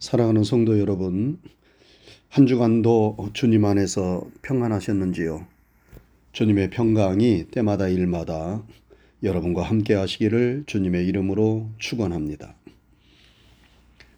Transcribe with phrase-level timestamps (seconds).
[0.00, 1.40] 사랑하는 성도 여러분,
[2.28, 5.44] 한 주간도 주님 안에서 평안하셨는지요?
[6.30, 8.62] 주님의 평강이 때마다 일마다
[9.24, 12.54] 여러분과 함께 하시기를 주님의 이름으로 축원합니다.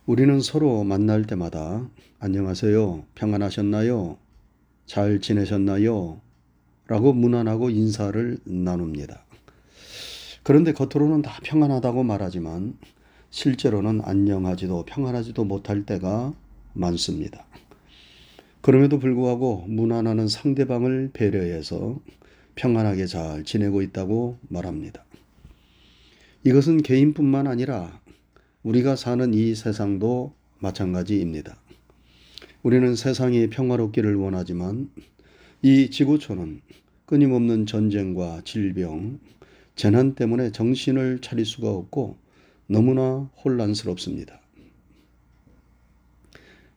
[0.05, 1.89] 우리는 서로 만날 때마다
[2.19, 3.05] 안녕하세요.
[3.15, 4.19] 평안하셨나요?
[4.85, 6.21] 잘 지내셨나요?
[6.89, 9.25] 라고 무난하고 인사를 나눕니다.
[10.43, 12.77] 그런데 겉으로는 다 평안하다고 말하지만
[13.31, 16.35] 실제로는 안녕하지도 평안하지도 못할 때가
[16.73, 17.47] 많습니다.
[18.61, 22.01] 그럼에도 불구하고 무난하는 상대방을 배려해서
[22.57, 25.05] 평안하게 잘 지내고 있다고 말합니다.
[26.43, 28.01] 이것은 개인뿐만 아니라
[28.65, 31.57] 우리가 사는 이 세상도 마찬가지입니다.
[32.65, 34.91] 우리는 세상이 평화롭기를 원하지만
[35.63, 36.63] 이 지구촌은
[37.07, 39.21] 끊임없는 전쟁과 질병,
[39.77, 42.19] 재난 때문에 정신을 차릴 수가 없고
[42.71, 44.41] 너무나 혼란스럽습니다.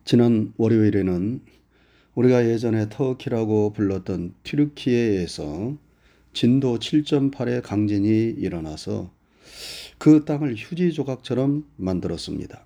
[0.06, 1.40] 지난 월요일에는
[2.16, 5.78] 우리가 예전에 터키라고 불렀던 튀르키예에서
[6.34, 9.14] 진도 7.8의 강진이 일어나서
[10.00, 12.66] 그 땅을 휴지 조각처럼 만들었습니다.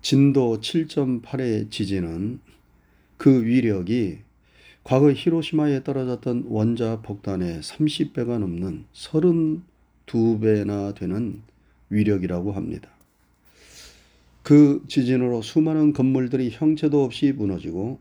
[0.00, 2.40] 진도 7.8의 지진은
[3.18, 4.20] 그 위력이
[4.84, 8.86] 과거 히로시마에 떨어졌던 원자 폭탄의 30배가 넘는
[10.06, 11.42] 32배나 되는
[11.94, 12.88] 위력이라고 합니다.
[14.42, 17.98] 그 지진으로 수많은 건물들이 형체도 없이 무너지고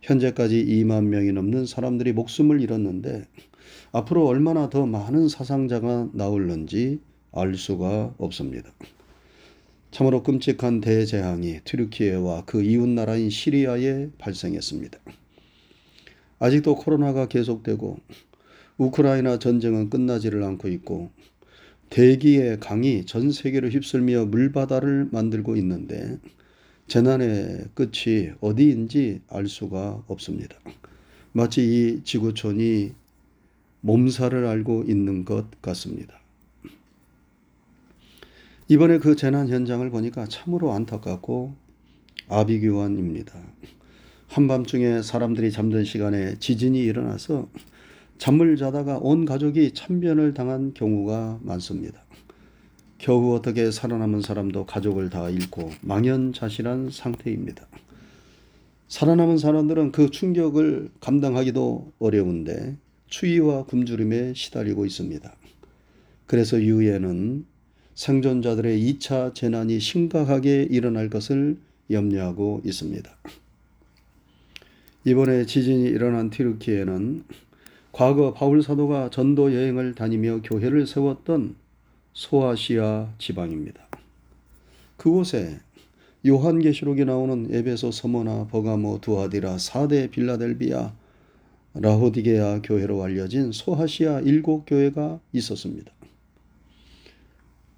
[0.00, 3.26] 현재까지 2만 명이 넘는 사람들이 목숨을 잃었는데
[3.92, 7.00] 앞으로 얼마나 더 많은 사상자가 나올는지
[7.32, 8.70] 알 수가 없습니다.
[9.90, 14.98] 참으로 끔찍한 대재앙이 튀르키예와 그 이웃 나라인 시리아에 발생했습니다.
[16.38, 17.98] 아직도 코로나가 계속되고
[18.76, 21.10] 우크라이나 전쟁은 끝나지를 않고 있고
[21.94, 26.18] 대기의 강이 전 세계를 휩쓸며 물바다를 만들고 있는데
[26.88, 30.56] 재난의 끝이 어디인지 알 수가 없습니다.
[31.30, 32.94] 마치 이 지구촌이
[33.82, 36.18] 몸살을 알고 있는 것 같습니다.
[38.66, 41.54] 이번에 그 재난 현장을 보니까 참으로 안타깝고
[42.28, 43.40] 아비규환입니다.
[44.26, 47.48] 한밤중에 사람들이 잠든 시간에 지진이 일어나서
[48.18, 52.04] 잠을 자다가 온 가족이 참변을 당한 경우가 많습니다.
[52.98, 57.66] 겨우 어떻게 살아남은 사람도 가족을 다 잃고 망연자실한 상태입니다.
[58.88, 62.76] 살아남은 사람들은 그 충격을 감당하기도 어려운데
[63.08, 65.34] 추위와 굶주림에 시달리고 있습니다.
[66.26, 67.44] 그래서 유엔은
[67.94, 71.58] 생존자들의 2차 재난이 심각하게 일어날 것을
[71.90, 73.10] 염려하고 있습니다.
[75.04, 77.24] 이번에 지진이 일어난 튀르키에는
[77.94, 81.54] 과거 바울 사도가 전도 여행을 다니며 교회를 세웠던
[82.12, 83.86] 소아시아 지방입니다.
[84.96, 85.60] 그곳에
[86.26, 90.92] 요한계시록에 나오는 에베소 서머나 버가모 두아디라 사대 빌라델비아
[91.74, 95.92] 라호디게아 교회로 알려진 소아시아 일곱 교회가 있었습니다.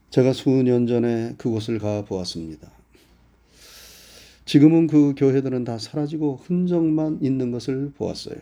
[0.08, 2.70] 제가 수년 전에 그곳을 가 보았습니다.
[4.46, 8.36] 지금은 그 교회들은 다 사라지고 흔적만 있는 것을 보았어요.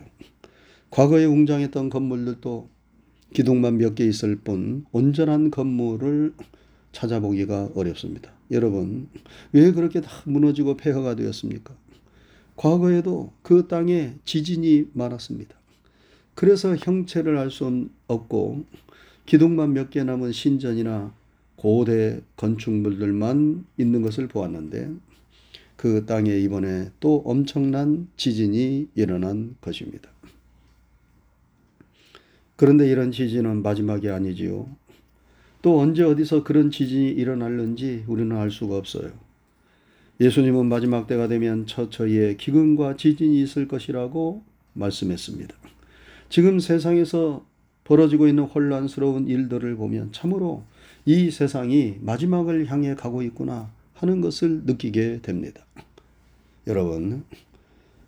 [0.95, 2.69] 과거에 웅장했던 건물들도
[3.33, 6.33] 기둥만 몇 개 있을 뿐 온전한 건물을
[6.93, 8.31] 찾아보기가 어렵습니다.
[8.51, 9.09] 여러분,
[9.51, 11.75] 왜 그렇게 다 무너지고 폐허가 되었습니까?
[12.55, 15.53] 과거에도 그 땅에 지진이 많았습니다.
[16.33, 18.63] 그래서 형체를 알 수 없고
[19.25, 21.13] 기둥만 몇 개 남은 신전이나
[21.57, 24.93] 고대 건축물들만 있는 것을 보았는데
[25.75, 30.14] 그 땅에 이번에 또 엄청난 지진이 일어난 것입니다.
[32.55, 34.67] 그런데 이런 지진은 마지막이 아니지요.
[35.61, 39.11] 또 언제 어디서 그런 지진이 일어날는지 우리는 알 수가 없어요.
[40.21, 45.55] 예수님은 마지막 때가 되면 처처에 기근과 지진이 있을 것이라고 말씀했습니다.
[46.29, 47.45] 지금 세상에서
[47.83, 50.63] 벌어지고 있는 혼란스러운 일들을 보면 참으로
[51.05, 55.65] 이 세상이 마지막을 향해 가고 있구나 하는 것을 느끼게 됩니다.
[56.67, 57.23] 여러분,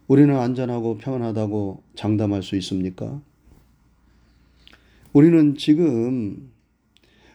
[0.08, 3.22] 우리는 안전하고 평안하다고 장담할 수 있습니까?
[5.18, 6.52] 우리는 지금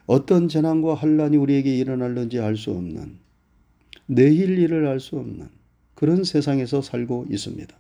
[0.07, 3.19] 어떤 재난과 환란이 우리에게 일어날는지 알 수 없는
[4.07, 5.49] 내일 일을 알 수 없는
[5.97, 7.77] 그런 세상에서 살고 있습니다.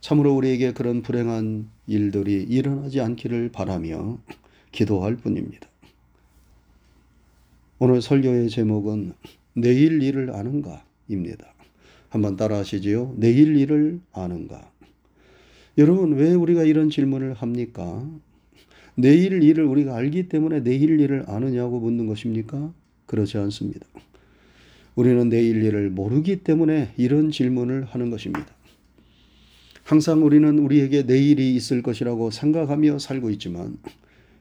[0.00, 4.20] 참으로 우리에게 그런 불행한 일들이 일어나지 않기를 바라며
[4.70, 5.68] 기도할 뿐입니다.
[7.80, 9.12] 오늘 설교의 제목은
[9.54, 11.52] 내일 일을 아는가입니다.
[12.10, 13.14] 한번 따라 하시지요.
[13.16, 14.70] 내일 일을 아는가.
[15.78, 18.08] 여러분, 왜 우리가 이런 질문을 합니까?
[18.94, 22.72] 내일 일을 우리가 알기 때문에 내일 일을 아느냐고 묻는 것입니까?
[23.06, 23.86] 그렇지 않습니다.
[24.94, 28.46] 우리는 내일 일을 모르기 때문에 이런 질문을 하는 것입니다.
[29.84, 33.78] 항상 우리는 우리에게 내일이 있을 것이라고 생각하며 살고 있지만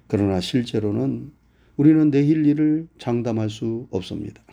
[0.07, 1.31] 그러나 실제로는
[1.77, 4.43] 우리는 내일 일을 장담할 수 없습니다.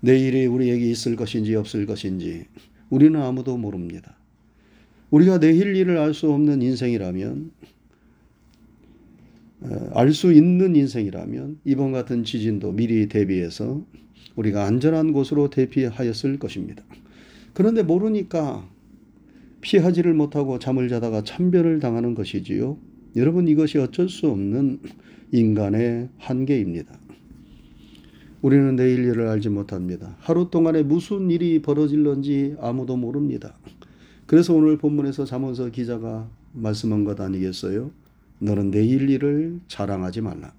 [0.00, 2.46] 내일이 우리에게 있을 것인지 없을 것인지
[2.90, 4.16] 우리는 아무도 모릅니다.
[5.10, 7.73] 우리가 내일 일을 알 수 없는 인생이라면 어,
[9.92, 13.84] 알 수 있는 인생이라면 이번 같은 지진도 미리 대비해서
[14.36, 16.82] 우리가 안전한 곳으로 대피하였을 것입니다.
[17.54, 18.68] 그런데 모르니까
[19.60, 22.76] 피하지를 못하고 잠을 자다가 참변을 당하는 것이지요.
[23.16, 24.80] 여러분 이것이 어쩔 수 없는
[25.32, 26.98] 인간의 한계입니다.
[28.42, 30.16] 우리는 내일 일을 알지 못합니다.
[30.18, 33.56] 하루 동안에 무슨 일이 벌어질런지 아무도 모릅니다.
[34.26, 37.90] 그래서 오늘 본문에서 잠언서 기자가 말씀한 것 아니겠어요?
[38.38, 40.52] 너는 내일 일을 자랑하지 말라.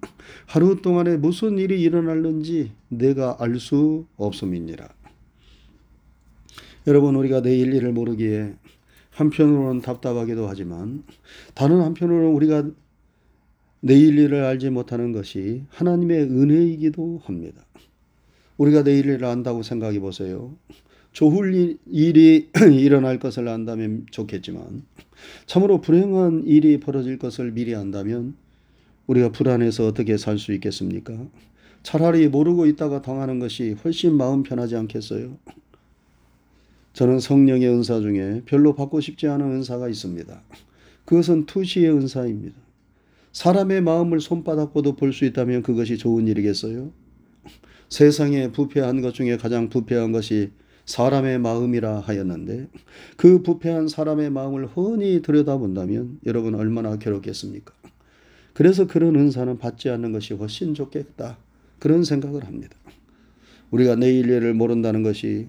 [0.46, 4.88] 하루 동안에 무슨 일이 일어날는지 내가 알 수 없음이니라.
[6.86, 8.54] 여러분 우리가 내일 일을 모르기에
[9.10, 11.04] 한편으로는 답답하기도 하지만
[11.54, 12.70] 다른 한편으로는 우리가
[13.80, 17.64] 내일 일을 알지 못하는 것이 하나님의 은혜이기도 합니다.
[18.56, 20.56] 우리가 내일 일을 안다고 생각해 보세요.
[21.16, 24.82] 좋을 일이 일어날 것을 안다면 좋겠지만
[25.46, 28.34] 참으로 불행한 일이 벌어질 것을 미리 안다면
[29.06, 31.14] 우리가 불안해서 어떻게 살 수 있겠습니까?
[31.82, 35.38] 차라리 모르고 있다가 당하는 것이 훨씬 마음 편하지 않겠어요?
[36.92, 40.42] 저는 성령의 은사 중에 별로 받고 싶지 않은 은사가 있습니다.
[41.06, 42.56] 그것은 투시의 은사입니다.
[43.32, 46.90] 사람의 마음을 손바닥보도 볼수 있다면 그것이 좋은 일이겠어요?
[47.88, 50.50] 세상에 부패한 것 중에 가장 부패한 것이
[50.86, 52.68] 사람의 마음이라 하였는데
[53.16, 57.74] 그 부패한 사람의 마음을 훤히 들여다본다면 여러분 얼마나 괴롭겠습니까?
[58.54, 61.36] 그래서 그런 은사는 받지 않는 것이 훨씬 좋겠다.
[61.78, 62.76] 그런 생각을 합니다.
[63.70, 65.48] 우리가 내일 일을 모른다는 것이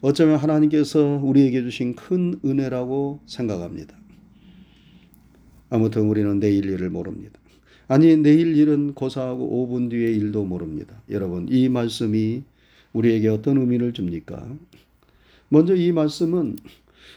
[0.00, 3.96] 어쩌면 하나님께서 우리에게 주신 큰 은혜라고 생각합니다.
[5.70, 7.40] 아무튼 우리는 내일 일을 모릅니다.
[7.88, 11.02] 아니 내일 일은 고사하고 5분 뒤의 일도 모릅니다.
[11.10, 12.44] 여러분 이 말씀이
[12.92, 14.46] 우리에게 어떤 의미를 줍니까?
[15.48, 16.56] 먼저 이 말씀은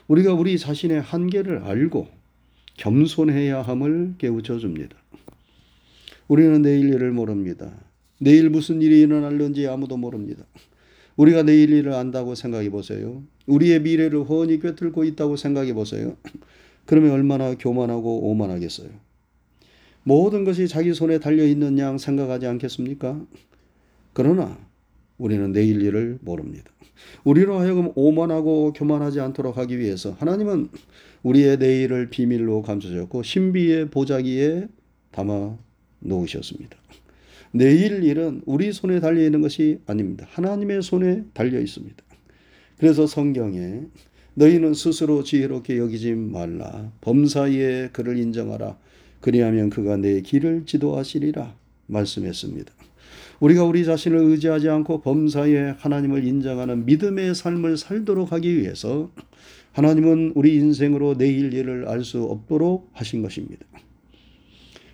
[0.08, 2.08] 우리가 우리 자신의 한계를 알고
[2.78, 4.96] 겸손해야 함을 깨우쳐 줍니다.
[6.28, 7.72] 우리는 내일 일을 모릅니다.
[8.20, 10.44] 내일 무슨 일이 일어날는지 아무도 모릅니다.
[11.16, 13.24] 우리가 내일 일을 안다고 생각해 보세요.
[13.48, 16.16] 우리의 미래를 훤히 꿰뚫고 있다고 생각해 보세요.
[16.86, 18.90] 그러면 얼마나 교만하고 오만하겠어요.
[20.04, 23.26] 모든 것이 자기 손에 달려 있는 양 생각하지 않겠습니까?
[24.14, 24.58] 그러나
[25.18, 26.72] 우리는 내일 일을 모릅니다.
[27.24, 30.70] 우리로 하여금 오만하고 교만하지 않도록 하기 위해서 하나님은
[31.24, 34.68] 우리의 내일을 비밀로 감춰졌고 신비의 보자기에
[35.12, 35.58] 담아
[36.00, 36.78] 놓으셨습니다.
[37.52, 40.28] 내일 일은 우리 손에 달려 있는 것이 아닙니다.
[40.30, 42.04] 하나님의 손에 달려 있습니다.
[42.78, 43.82] 그래서 성경에
[44.36, 46.92] 너희는 스스로 지혜롭게 여기지 말라.
[47.02, 48.78] 범사에 그를 인정하라.
[49.20, 51.56] 그리하면 그가 내 길을 지도하시리라.
[51.88, 52.77] 말씀했습니다.
[53.40, 59.12] 우리가 우리 자신을 의지하지 않고 범사에 하나님을 인정하는 믿음의 삶을 살도록 하기 위해서
[59.74, 63.64] 하나님은 우리 인생으로 내일 일을 알 수 없도록 하신 것입니다.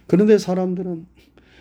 [0.07, 1.05] 그런데 사람들은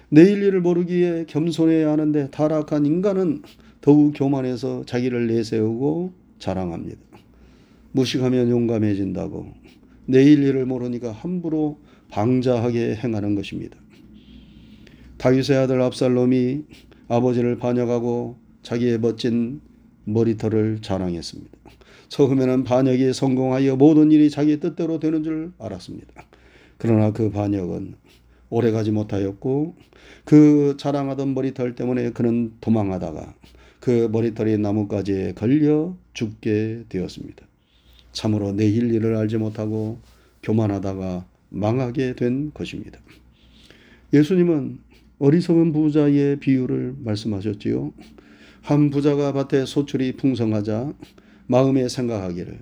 [0.09, 3.43] 내일 일을 모르기에 겸손해야 하는데 타락한 인간은
[3.81, 7.01] 더욱 교만해서 자기를 내세우고 자랑합니다.
[7.93, 9.47] 무식하면 용감해진다고
[10.07, 11.79] 내일 일을 모르니까 함부로
[12.11, 13.82] 방자하게 행하는 것입니다.
[15.23, 16.65] 다윗의 아들 압살롬이
[17.07, 19.61] 아버지를 반역하고 자기의 멋진
[20.03, 21.59] 머리털을 자랑했습니다.
[22.09, 26.25] 처음에는 반역이 성공하여 모든 일이 자기 뜻대로 되는 줄 알았습니다.
[26.77, 27.95] 그러나 그 반역은
[28.51, 29.77] 오래가지 못하였고
[30.25, 33.33] 그 자랑하던 머리털 때문에 그는 도망하다가
[33.79, 37.47] 그 머리털이 나뭇가지에 걸려 죽게 되었습니다.
[38.11, 40.01] 참으로 내일 일을 알지 못하고
[40.43, 42.99] 교만하다가 망하게 된 것입니다.
[44.13, 44.91] 예수님은
[45.27, 47.93] 어리석은 부자의 비유를 말씀하셨지요.
[48.61, 50.95] 한 부자가 밭에 소출이 풍성하자
[51.47, 52.59] 마음에 생각하기를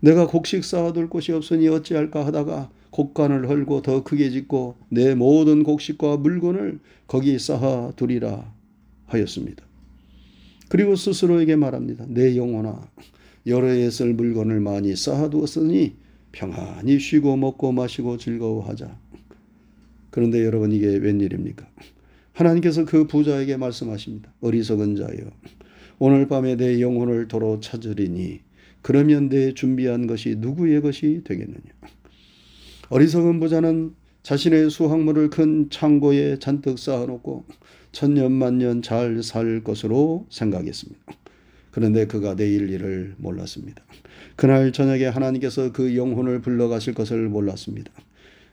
[0.00, 6.16] 내가 곡식 쌓아둘 곳이 없으니 어찌할까 하다가 곡간을 헐고 더 크게 짓고 내 모든 곡식과
[6.16, 8.50] 물건을 거기 쌓아 두리라
[9.04, 9.62] 하였습니다.
[10.70, 12.06] 그리고 스스로에게 말합니다.
[12.08, 12.80] 내 영혼아
[13.46, 15.96] 여러 해 쓸 물건을 많이 쌓아두었으니
[16.32, 19.09] 평안히 쉬고 먹고 마시고 즐거워하자.
[20.10, 21.66] 그런데 여러분 이게 웬일입니까?
[22.32, 24.32] 하나님께서 그 부자에게 말씀하십니다.
[24.40, 25.30] 어리석은 자여
[25.98, 28.40] 오늘 밤에 내 영혼을 도로 찾으리니
[28.82, 31.60] 그러면 내 준비한 것이 누구의 것이 되겠느냐.
[32.88, 37.44] 어리석은 부자는 자신의 수확물을 큰 창고에 잔뜩 쌓아놓고
[37.92, 41.00] 천년만년 잘 살 것으로 생각했습니다.
[41.70, 43.82] 그런데 그가 내일 일을 몰랐습니다.
[44.36, 47.92] 그날 저녁에 하나님께서 그 영혼을 불러가실 것을 몰랐습니다.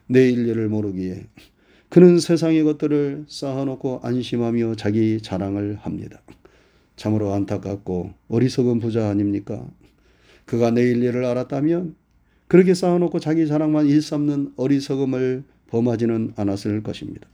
[0.08, 1.26] 내일 일을 모르기에
[1.88, 6.20] 그는 세상의 것들을 쌓아놓고 안심하며 자기 자랑을 합니다.
[6.96, 9.66] 참으로 안타깝고 어리석은 부자 아닙니까?
[10.44, 11.94] 그가 내일 일을 알았다면
[12.48, 17.28] 그렇게 쌓아놓고 자기 자랑만 일삼는 어리석음을 범하지는 않았을 것입니다.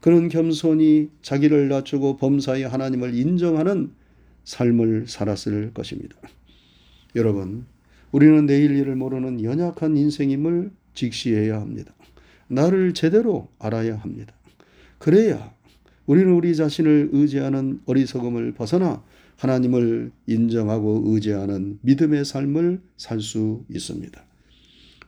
[0.00, 3.92] 그는 겸손히 자기를 낮추고 범사에 하나님을 인정하는
[4.44, 6.16] 삶을 살았을 것입니다.
[7.16, 7.66] 여러분,
[8.12, 10.70] 우리는 내일 일을 모르는 연약한 인생임을
[11.00, 11.94] 직시해야 합니다.
[12.48, 14.34] 나를 제대로 알아야 합니다.
[14.98, 15.54] 그래야
[16.06, 19.02] 우리는 우리 자신을 의지하는 어리석음을 벗어나
[19.36, 24.22] 하나님을 인정하고 의지하는 믿음의 삶을 살 수 있습니다.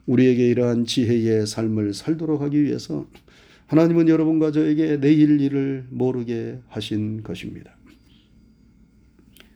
[0.06, 3.06] 우리에게 이러한 지혜의 삶을 살도록 하기 위해서
[3.66, 7.76] 하나님은 여러분과 저에게 내일 일을 모르게 하신 것입니다.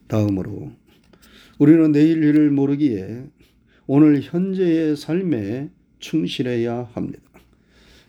[0.09, 0.73] 다음으로
[1.59, 3.25] 우리는 내일 일을 모르기에
[3.87, 7.23] 오늘 현재의 삶에 충실해야 합니다.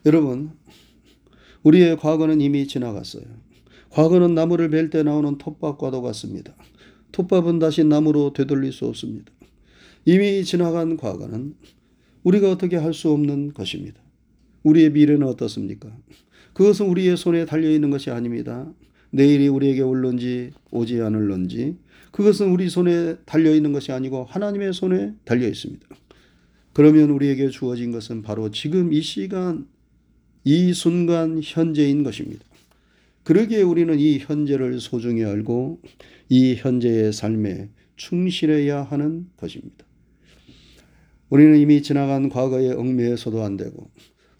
[0.06, 0.51] 여러분,
[1.63, 3.24] 우리의 과거는 이미 지나갔어요.
[3.89, 6.53] 과거는 나무를 벨 때 나오는 톱밥과도 같습니다.
[7.12, 9.32] 톱밥은 다시 나무로 되돌릴 수 없습니다.
[10.06, 11.56] 이미 지나간 과거는
[12.24, 14.01] 우리가 어떻게 할 수 없는 것입니다.
[14.63, 15.89] 우리의 미래는 어떻습니까?
[16.53, 18.72] 그것은 우리의 손에 달려 있는 것이 아닙니다.
[19.12, 21.77] 내일이 우리에게 올런지 오지 않을런지
[22.12, 25.88] 그것은 우리 손에 달려 있는 것이 아니고 하나님의 손에 달려 있습니다.
[26.77, 29.67] 그러면 우리에게 주어진 것은 바로 지금 이 시간,
[30.43, 32.46] 이 순간 현재인 것입니다.
[33.24, 35.81] 그러기에 우리는 이 현재를 소중히 알고
[36.29, 39.88] 이 현재의 삶에 충실해야 하는 것입니다.
[41.29, 43.89] 우리는 이미 지나간 과거에 얽매여서도 안 되고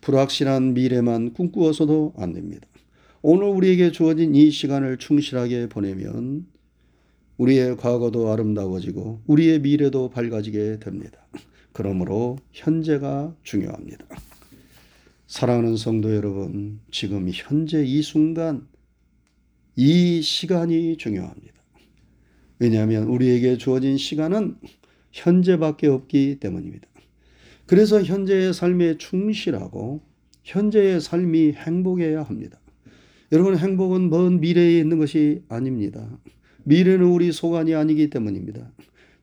[0.02, 2.68] 불확실한 미래만 꿈꾸어서도 안 됩니다.
[3.24, 6.46] 오늘 우리에게 주어진 이 시간을 충실하게 보내면
[7.38, 11.26] 우리의 과거도 아름다워지고 우리의 미래도 밝아지게 됩니다.
[11.78, 14.04] 그러므로 현재가 중요합니다.
[15.28, 18.68] 사랑하는 성도 여러분, 지금 현재 이 순간,
[19.76, 21.54] 이 시간이 중요합니다.
[22.58, 24.56] 왜냐하면 우리에게 주어진 시간은
[25.12, 26.88] 현재밖에 없기 때문입니다.
[27.68, 30.02] 그래서 현재의 삶에 충실하고
[30.46, 32.60] 현재의 삶이 행복해야 합니다.
[33.32, 36.10] 여러분, 행복은 먼 미래에 있는 것이 아닙니다.
[36.64, 38.72] 미래는 우리 소관이 아니기 때문입니다.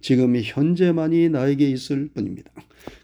[0.05, 2.51] 지금 현재만이 나에게 있을 뿐입니다.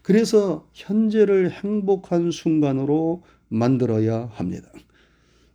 [0.03, 4.71] 그래서 현재를 행복한 순간으로 만들어야 합니다.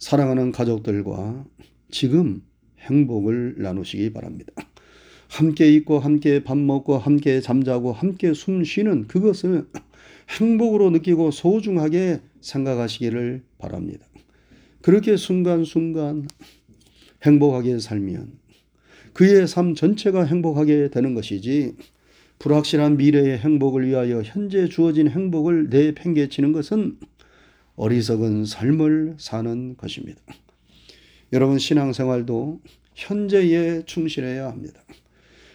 [0.01, 1.47] 사랑하는 가족들과
[1.89, 2.43] 지금
[2.81, 4.53] 행복을 나누시기 바랍니다.
[5.29, 9.69] 함께 있고 함께 밥 먹고 함께 잠자고 함께 숨 쉬는 그것을
[10.41, 14.05] 행복으로 느끼고 소중하게 생각하시기를 바랍니다.
[14.83, 16.27] 그렇게 순간순간
[17.23, 18.46] 행복하게 살면
[19.17, 21.75] 그의 삶 전체가 행복하게 되는 것이지
[22.39, 26.99] 불확실한 미래의 행복을 위하여 현재 주어진 행복을 내팽개치는 것은
[27.77, 30.21] 어리석은 삶을 사는 것입니다.
[31.33, 32.61] 여러분 신앙생활도
[32.95, 34.85] 현재에 충실해야 합니다.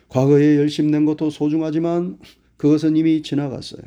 [0.10, 2.18] 과거에 열심 낸 것도 소중하지만
[2.58, 3.84] 그것은 이미 지나갔어요.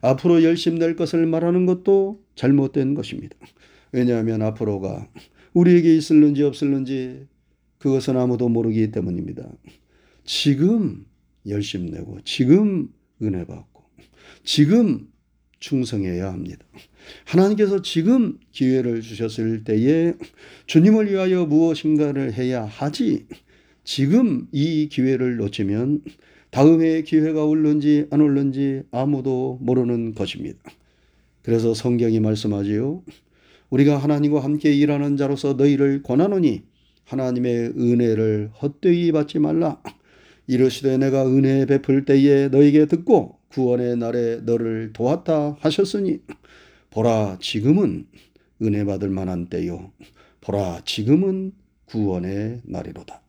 [0.00, 3.36] 앞으로 열심 낼 것을 말하는 것도 잘못된 것입니다.
[3.92, 5.06] 왜냐하면 앞으로가
[5.52, 7.26] 우리에게 있을는지 없을는지
[7.82, 9.42] 그것은 아무도 모르기 때문입니다.
[10.24, 11.04] 지금
[11.48, 12.88] 열심 내고 지금
[13.20, 13.82] 은혜 받고
[14.44, 15.08] 지금
[15.58, 16.64] 충성해야 합니다.
[17.24, 20.14] 하나님께서 지금 기회를 주셨을 때에
[20.66, 23.26] 주님을 위하여 무엇인가를 해야 하지
[23.82, 26.04] 지금 이 기회를 놓치면
[26.50, 30.60] 다음에 기회가 올는지 안 올는지 아무도 모르는 것입니다.
[31.42, 33.02] 그래서 성경이 말씀하지요.
[33.70, 36.70] 우리가 하나님과 함께 일하는 자로서 너희를 권하노니
[37.04, 39.82] 하나님의 은혜를 헛되이 받지 말라.
[40.46, 46.20] 이르시되 내가 은혜 베풀 때에 너에게 듣고 구원의 날에 너를 도왔다 하셨으니
[46.90, 48.06] 보라 지금은
[48.62, 49.92] 은혜 받을 만한 때요.
[50.40, 51.52] 보라 지금은
[51.92, 53.22] 구원의 날이로다.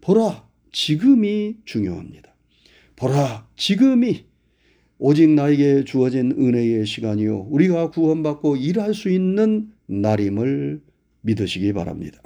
[0.00, 2.34] 보라, 지금이 중요합니다.
[2.96, 4.24] 보라, 지금이
[4.98, 7.48] 오직 나에게 주어진 은혜의 시간이요.
[7.50, 10.82] 우리가 구원받고 일할 수 있는 날임을
[11.22, 12.20] 믿으시기 바랍니다.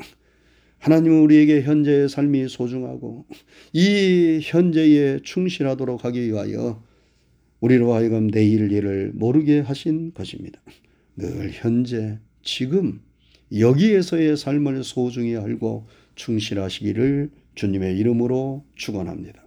[0.84, 3.24] 하나님은 우리에게 현재의 삶이 소중하고
[3.72, 6.84] 이 현재에 충실하도록 하기 위하여
[7.60, 10.60] 우리로 하여금 내일 일을 모르게 하신 것입니다.
[11.16, 13.00] 늘 현재, 지금,
[13.58, 15.86] 여기에서의 삶을 소중히 알고
[16.16, 19.42] 충실하시기를 주님의 이름으로 축원합니다.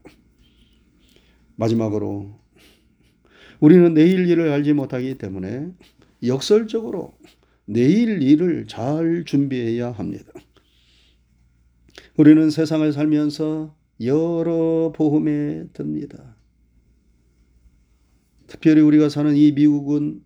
[1.56, 2.32] 마지막으로
[3.60, 5.67] 우리는 내일 일을 알지 못하기 때문에
[6.25, 7.15] 역설적으로
[7.65, 10.34] 내일 일을 잘 준비해야 합니다.
[12.17, 16.36] 우리는 세상을 살면서 여러 보험에 듭니다.
[18.47, 20.24] 특별히 우리가 사는 이 미국은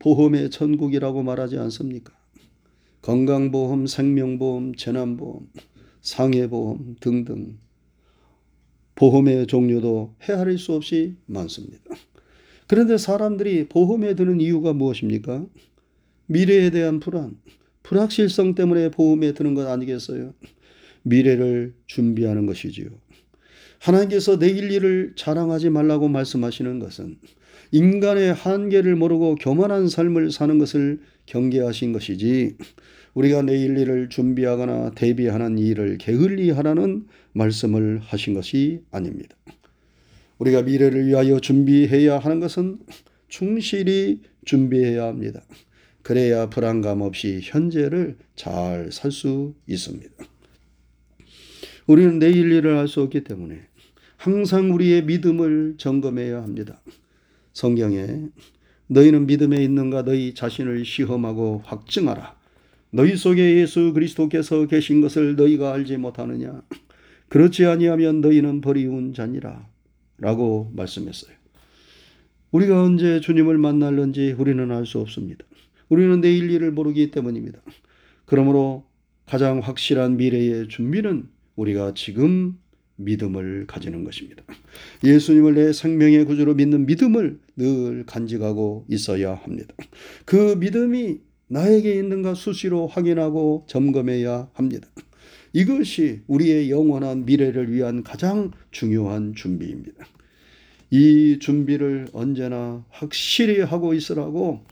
[0.00, 2.12] 보험의 천국이라고 말하지 않습니까?
[3.00, 5.48] 건강보험, 생명보험, 재난보험,
[6.02, 7.58] 상해보험 등등
[8.94, 11.82] 보험의 종류도 헤아릴 수 없이 많습니다.
[12.66, 15.46] 그런데 사람들이 보험에 드는 이유가 무엇입니까?
[16.26, 17.40] 미래에 대한 불안,
[17.82, 20.34] 불확실성 때문에 보험에 드는 것 아니겠어요?
[21.02, 22.88] 미래를 준비하는 것이지요.
[23.78, 27.16] 하나님께서 내일 일을 자랑하지 말라고 말씀하시는 것은
[27.72, 32.56] 인간의 한계를 모르고 교만한 삶을 사는 것을 경계하신 것이지
[33.14, 39.36] 우리가 내일 일을 준비하거나 대비하는 일을 게을리 하라는 말씀을 하신 것이 아닙니다.
[40.38, 42.78] 우리가 미래를 위하여 준비해야 하는 것은
[43.28, 45.42] 충실히 준비해야 합니다.
[46.02, 50.29] 그래야 불안감 없이 현재를 잘 살 수 있습니다.
[51.90, 53.62] 우리는 내일 일을 알수 없기 때문에
[54.16, 56.80] 항상 우리의 믿음을 점검해야 합니다.
[57.52, 58.28] 성경에
[58.86, 62.36] 너희는 믿음에 있는가 너희 자신을 시험하고 확증하라.
[62.92, 66.62] 너희 속에 예수 그리스도께서 계신 것을 너희가 알지 못하느냐?
[67.28, 69.66] 그렇지 아니하면 너희는 버리운 자니라.
[70.18, 71.34] 라고 말씀했어요.
[72.52, 75.44] 우리가 언제 주님을 만날는지 우리는 알 수 없습니다.
[75.88, 77.60] 우리는 내일 일을 모르기 때문입니다.
[78.26, 78.86] 그러므로
[79.26, 82.58] 가장 확실한 미래의 준비는 우리가 지금
[82.96, 84.42] 믿음을 가지는 것입니다.
[85.04, 89.74] 예수님을 내 생명의 구주로 믿는 믿음을 늘 간직하고 있어야 합니다.
[90.24, 94.88] 그 믿음이 나에게 있는가 수시로 확인하고 점검해야 합니다.
[95.52, 100.06] 이것이 우리의 영원한 미래를 위한 가장 중요한 준비입니다.
[100.90, 104.64] 이 준비를 언제나 확실히 하고 있으라고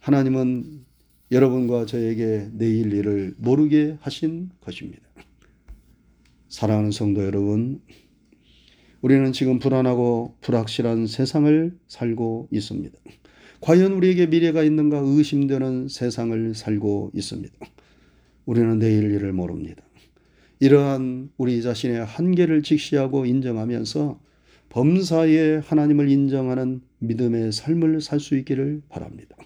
[0.00, 0.84] 하나님은
[1.32, 5.03] 여러분과 저에게 내일 일을 모르게 하신 것입니다.
[6.54, 7.80] 사랑하는 성도 여러분,
[9.00, 12.96] 우리는 지금 불안하고 불확실한 세상을 살고 있습니다.
[13.60, 17.52] 과연 우리에게 미래가 있는가 의심되는 세상을 살고 있습니다.
[18.46, 19.82] 우리는 내일 일을 모릅니다.
[20.60, 24.20] 이러한 우리 자신의 한계를 직시하고 인정하면서
[24.68, 29.36] 범사에 하나님을 인정하는 믿음의 삶을 살 수 있기를 바랍니다.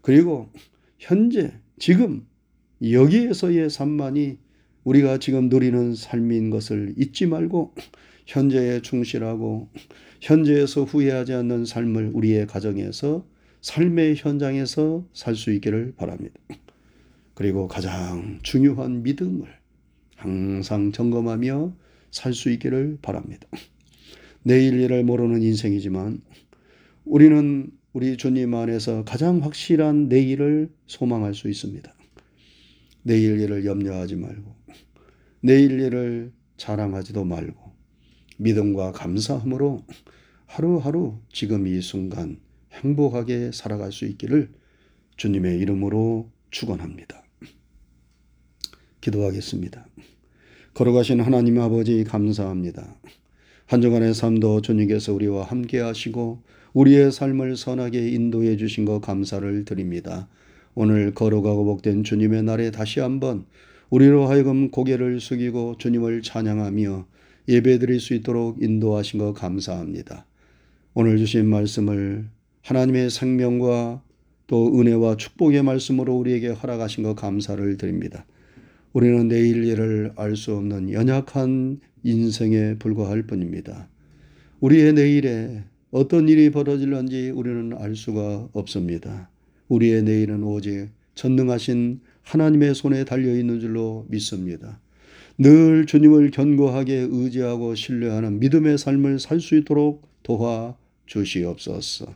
[0.00, 0.48] 그리고
[0.98, 2.26] 현재, 지금,
[2.82, 4.38] 여기에서의 삶만이
[4.84, 7.74] 우리가 지금 누리는 삶인 것을 잊지 말고
[8.26, 9.68] 현재에 충실하고
[10.20, 13.26] 현재에서 후회하지 않는 삶을 우리의 가정에서
[13.60, 16.34] 삶의 현장에서 살 수 있기를 바랍니다.
[17.34, 19.48] 그리고 가장 중요한 믿음을
[20.16, 21.74] 항상 점검하며
[22.10, 23.46] 살 수 있기를 바랍니다.
[24.42, 26.20] 내일 일을 모르는 인생이지만
[27.04, 31.92] 우리는 우리 주님 안에서 가장 확실한 내일을 소망할 수 있습니다.
[33.02, 34.59] 내일 일을 염려하지 말고
[35.40, 37.72] 내일 일을 자랑하지도 말고
[38.38, 39.84] 믿음과 감사함으로
[40.46, 42.38] 하루하루 지금 이 순간
[42.72, 44.50] 행복하게 살아갈 수 있기를
[45.16, 47.22] 주님의 이름으로 축원합니다.
[49.00, 49.86] 기도하겠습니다.
[50.74, 52.96] 걸어가신 하나님 아버지 감사합니다.
[53.66, 60.28] 한 주간의 삶도 주님께서 우리와 함께 하시고 우리의 삶을 선하게 인도해 주신 것 감사를 드립니다.
[60.74, 63.46] 오늘 걸어가고 복된 주님의 날에 다시 한번
[63.90, 67.06] 우리로 하여금 고개를 숙이고 주님을 찬양하며
[67.48, 70.26] 예배드릴 수 있도록 인도하신 것 감사합니다.
[70.94, 72.28] 오늘 주신 말씀을
[72.62, 74.02] 하나님의 생명과
[74.46, 78.26] 또 은혜와 축복의 말씀으로 우리에게 허락하신 것 감사를 드립니다.
[78.92, 83.88] 우리는 내일 일을 알 수 없는 연약한 인생에 불과할 뿐입니다.
[84.60, 89.30] 우리의 내일에 어떤 일이 벌어질런지 우리는 알 수가 없습니다.
[89.68, 92.00] 우리의 내일은 오직 전능하신
[92.30, 94.78] 하나님의 손에 달려 있는 줄로 믿습니다.
[95.36, 102.14] 늘 주님을 견고하게 의지하고 신뢰하는 믿음의 삶을 살 수 있도록 도와 주시옵소서.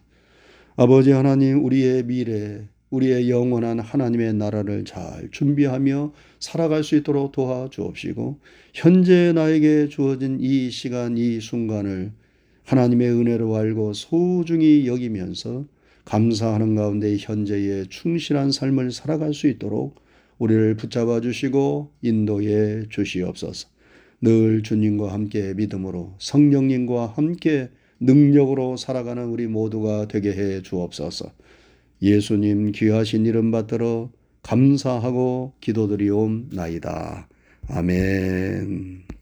[0.77, 8.39] 아버지 하나님, 우리의 미래, 우리의 영원한 하나님의 나라를 잘 준비하며 살아갈 수 있도록 도와 주옵시고,
[8.73, 12.13] 현재 나에게 주어진 이 시간, 이 순간을
[12.63, 15.65] 하나님의 은혜로 알고 소중히 여기면서
[16.05, 20.04] 감사하는 가운데 현재의 충실한 삶을 살아갈 수 있도록
[20.39, 23.69] 우리를 붙잡아 주시고 인도해 주시옵소서.
[24.21, 27.71] 늘 주님과 함께 믿음으로 성령님과 함께
[28.01, 31.33] 능력으로 살아가는 우리 모두가 되게 해 주옵소서.
[32.03, 34.11] 예수님 귀하신 이름 받들어
[34.43, 37.29] 감사하고 기도드리옵나이다.
[37.69, 39.14] 아멘.